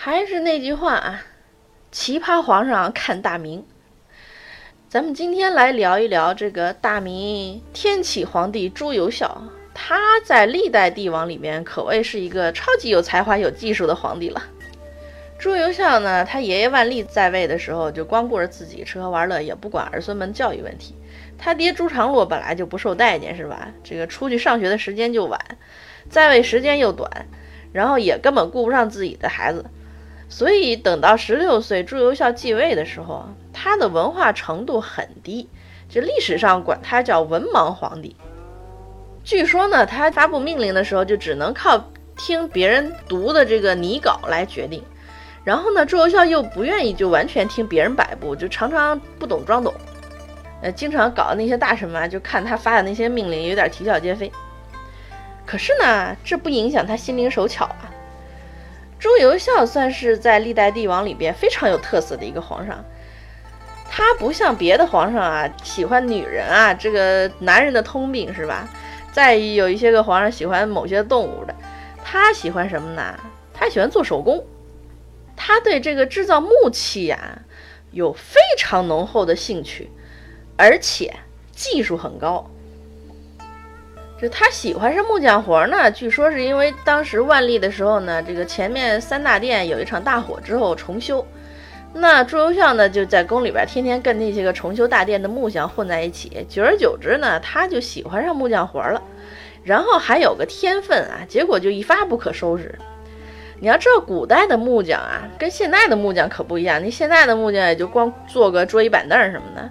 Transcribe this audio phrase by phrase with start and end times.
[0.00, 1.24] 还是那句话啊，
[1.90, 3.66] 奇葩皇上看大明。
[4.88, 9.42] 咱们今天来聊一聊这个大明天启皇帝朱由校，
[9.74, 14.40] 他在历代帝王里面可谓是一个超级有才华、有技术的皇帝了。
[15.36, 20.94] 朱由校呢，他爷爷万历在位的时候就光顾着自己吃喝玩乐，也不管儿孙们教育问题。
[21.36, 23.72] 他爹朱常洛本来就不受待见，是吧？
[23.82, 25.40] 这个出去上学的时间就晚，
[26.08, 27.10] 在位时间又短，
[27.72, 29.64] 然后也根本顾不上自己的孩子。
[30.28, 35.48] 所以等到十六岁朱由校继位的时候，他的文化程度很低，
[35.88, 38.14] 就历史上管他叫文盲皇帝。
[39.24, 41.82] 据说呢，他发布命令的时候就只能靠
[42.16, 44.82] 听别人读的这个拟稿来决定。
[45.44, 49.72] 然后呢，朱由校又不愿意就完全听别人摆布，就常常不懂装懂。
[50.60, 54.30] 呃，经常搞那些大臣们就看他发的那些命令有点啼笑皆非。
[55.46, 57.88] 可是呢，这不影响他心灵手巧啊。
[58.98, 62.84] 朱由校算是在历代帝王里边非常有特色的一个皇上。
[63.90, 68.68] 他不像别的皇上啊，喜欢女人啊，这个男人的通病是吧？
[69.12, 71.54] 再有一些个皇上喜欢某些动物的，
[72.04, 73.18] 他喜欢什么呢？
[73.54, 74.44] 他喜欢做手工。
[75.36, 77.40] 他对这个制造木器呀，
[77.92, 79.90] 有非常浓厚的兴趣。
[80.56, 81.14] 而且
[81.52, 82.50] 技术很高，
[84.20, 85.90] 就他喜欢上木匠活呢。
[85.90, 91.24] 据说是因为当时万历的时候呢，这个前面三大殿有一场大火之后重修，
[91.94, 99.00] 那朱由校呢就在宫里边天天跟那些个重修大殿的木匠混在一起，久而久之呢，他就喜欢上木匠活了，
[99.62, 102.76] 然后还有个天分啊，结果就一发不可收拾。
[103.60, 109.68] 你要知道，古代的木匠啊，跟现在的木匠可不一样，你现在的木匠也就光做个桌椅板凳什么的。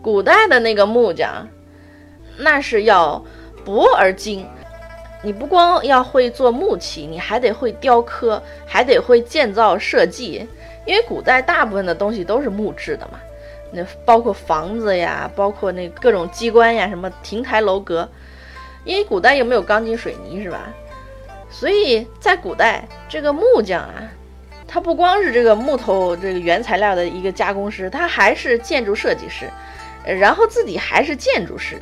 [0.00, 1.46] 古代的那个木匠，
[2.38, 3.22] 那是要
[3.68, 4.48] 博而精。
[5.20, 10.48] 你不光要会做木器，你还得会雕刻，还得会建造设计。
[10.86, 13.20] 因为古代大部分的东西都是木质的嘛，
[13.70, 18.08] 那包括房子呀，包括那各种机关呀，什么亭台楼阁。
[18.84, 20.72] 因为古代又没有钢筋水泥，是吧？
[21.50, 24.08] 所以在古代，这个木匠啊，
[24.66, 29.44] 他不光是这个木头这个原材料的一个加工师，他还是建筑设计师。
[30.06, 31.76] 然后自己还是建筑师，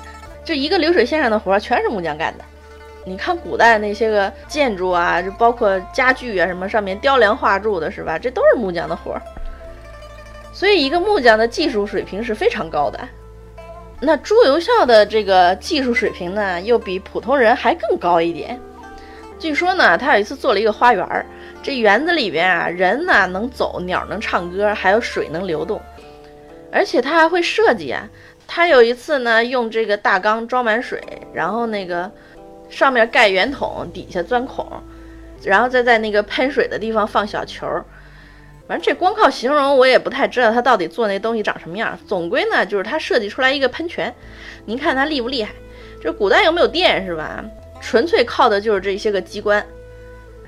[0.47, 2.45] 这一个流水线上的活儿全是木匠干的。
[3.05, 8.17] 你看古代那些个建筑啊，就包括家具啊什么，上面雕梁画柱的是吧？
[8.17, 9.23] 这都是木匠的活儿。
[10.53, 12.99] 所以一个木匠的技术水平是非常高的。
[14.01, 18.59] 那朱由校的这个技术水平呢，又比普通人还更高一点。
[19.41, 21.27] 据说呢，他有一次做了一个花园儿，
[21.61, 25.81] 这园子里边啊，人呢能走，鸟能唱歌，还有水能流动。
[26.73, 28.07] 而且他还会设计啊！
[28.49, 31.03] 他有一次呢，用这个大缸装满水，
[31.35, 32.11] 然后那个
[32.71, 34.67] 上面盖圆筒，底下钻孔，
[35.45, 37.67] 然后再在那个喷水的地方放小球。
[38.69, 41.99] 反正这光靠形容，我也不太知道他到底做那东西长什么样。
[42.07, 44.15] 总归呢，就是他设计出来一个喷泉，
[44.65, 45.53] 您看他厉不厉害？
[46.01, 47.45] 这古代又没有电是吧？
[47.81, 49.65] 纯粹靠的就是这些个机关。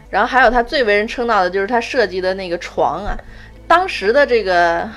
[0.09, 3.19] 然后还有他最为人称道的就是他设计的那个床啊，
[3.67, 4.89] 当时的这个。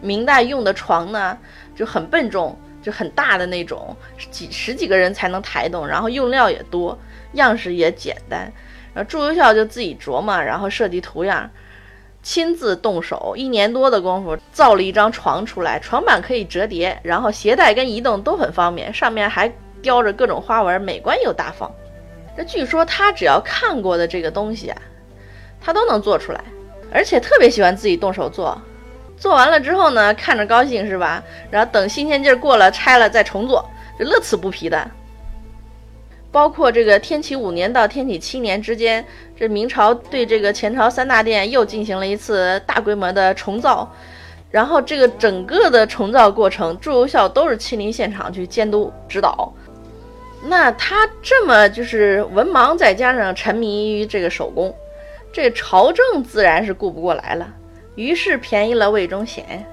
[0.00, 1.36] 明代用的床呢，
[1.74, 3.96] 就很笨重，就很大的那种，
[4.30, 6.98] 几十几个人才能抬动，然后用料也多，
[7.32, 8.52] 样式也简单。
[8.94, 11.50] 然后朱由校就自己琢磨，然后设计图样，
[12.22, 15.78] 亲自动手，一年多的功夫造了一张床出来。
[15.78, 21.70] 床板可以折叠，然后携带跟移动都很方便，上面还雕着各种花纹，美观又大方。
[22.36, 24.82] 这据说他只要看过的这个东西啊，
[25.60, 26.40] 他都能做出来，
[26.92, 28.60] 而且特别喜欢自己动手做。
[29.18, 31.22] 做完了之后呢，看着高兴是吧？
[31.50, 33.68] 然后等新鲜劲儿过了，拆了再重做，
[33.98, 34.90] 就乐此不疲的。
[36.30, 39.04] 包括这个天启五年到天启七年之间，
[39.36, 43.90] 这明朝对这个前朝三大殿又进行了一次大规模的重造，
[44.50, 49.52] 然后这个整个的重造过程，朱由校都是亲临现场去监督指导。
[50.44, 54.72] 那他这么就是文盲，再加上沉迷于这个手工，
[55.32, 57.48] 这朝政自然是顾不过来了。
[57.98, 59.66] 于是便宜了魏忠贤。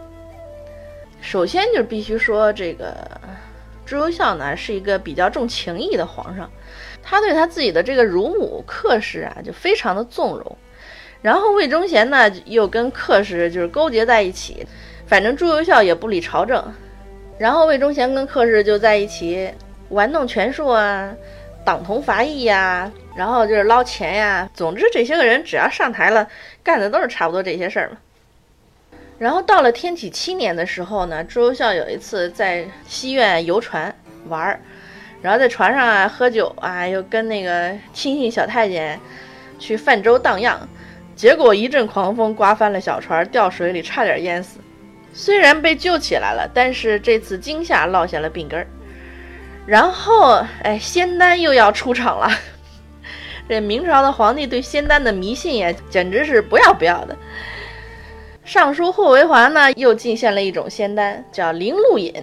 [1.22, 3.07] 首先就必须说，这个
[3.86, 6.50] 朱由校呢是一个比较重情义的皇上，
[7.04, 10.57] 他对他自己的这个乳母客氏啊就非常的纵容。
[11.22, 14.66] 然后魏忠贤呢又跟客氏就是勾结在一起，
[15.06, 16.63] 反正朱由校也不理朝政。
[17.38, 19.51] 然后魏忠贤跟客氏就在一起
[19.89, 21.13] 玩弄权术啊，
[21.63, 24.50] 党同伐异呀，然后就是捞钱呀。
[24.51, 26.27] 总之这些个人只要上台了，
[26.63, 27.98] 干的都是差不多这些事儿嘛。
[29.17, 33.94] 然后到了天启七年的时候呢，朱由校有一次在西苑游船
[34.27, 34.59] 玩儿，
[35.21, 39.00] 然后在船上啊喝酒啊，又跟那个亲信小太监
[39.57, 40.67] 去泛舟荡漾，
[41.15, 44.59] 结果一阵狂风刮翻了小船，掉水里差点淹死。
[45.13, 48.67] 虽然被救起来了，但是这次惊吓落下了病根儿。
[49.65, 52.29] 然后，哎，仙丹又要出场了。
[53.47, 57.15] 这明朝的皇帝对仙丹的迷信呀，简直是不要不要的。
[58.45, 62.13] 尚书霍维华呢，又进献了一种仙丹，叫灵鹿饮。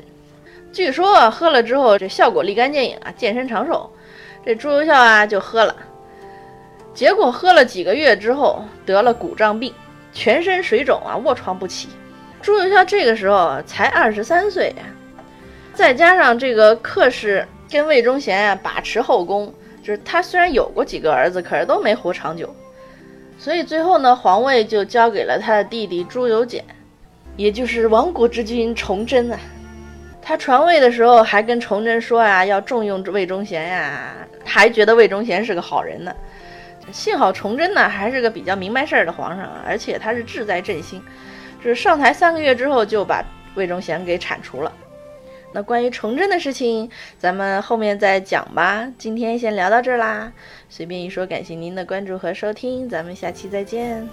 [0.73, 3.91] 据说喝了之后，这效果立竿见影啊，健身长寿。
[4.47, 5.75] 这朱由校啊，就喝了。
[6.95, 9.75] 结果喝了几个月之后，得了骨胀病，
[10.13, 11.89] 全身水肿啊，卧床不起。
[12.41, 14.85] 朱由校这个时候才二十三岁呀，
[15.75, 19.53] 再加上这个客氏跟魏忠贤啊把持后宫，
[19.83, 22.49] 就是他虽然有过几个儿子，可是都没活长久。
[23.39, 26.65] 所以最后呢，皇位就交给了他的弟弟朱由检，
[27.37, 29.39] 也就是亡国之君崇祯啊。
[30.21, 34.15] 他传位的时候还跟崇祯说啊，要重用魏忠贤呀，
[34.45, 36.15] 还觉得魏忠贤是个好人呢。
[36.93, 41.03] 幸好崇祯呢还是个比较明白事儿的皇上，而且他是志在振兴，
[41.59, 43.25] 就是上台三个月之后就把
[43.57, 44.73] 魏忠贤给铲除了。
[45.53, 48.91] 那关于崇祯的事情，咱们后面再讲吧。
[48.99, 50.33] 今天先聊到这儿啦，
[50.69, 54.09] 随便一说，感谢您的关注和收听，咱们下期再见。